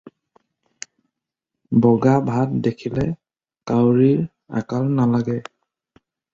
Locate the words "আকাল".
4.63-4.93